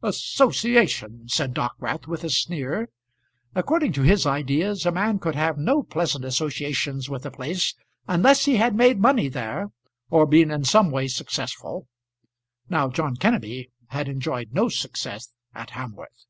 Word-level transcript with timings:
"Associations!" 0.00 1.34
said 1.34 1.52
Dockwrath 1.54 2.06
with 2.06 2.22
a 2.22 2.30
sneer. 2.30 2.88
According 3.56 3.92
to 3.94 4.02
his 4.02 4.26
ideas 4.26 4.86
a 4.86 4.92
man 4.92 5.18
could 5.18 5.34
have 5.34 5.58
no 5.58 5.82
pleasant 5.82 6.24
associations 6.24 7.10
with 7.10 7.26
a 7.26 7.32
place 7.32 7.74
unless 8.06 8.44
he 8.44 8.58
had 8.58 8.76
made 8.76 9.00
money 9.00 9.28
there 9.28 9.72
or 10.08 10.24
been 10.24 10.52
in 10.52 10.62
some 10.62 10.92
way 10.92 11.08
successful. 11.08 11.88
Now 12.70 12.90
John 12.90 13.16
Kenneby 13.16 13.70
had 13.88 14.08
enjoyed 14.08 14.52
no 14.52 14.68
success 14.68 15.32
at 15.52 15.70
Hamworth. 15.70 16.26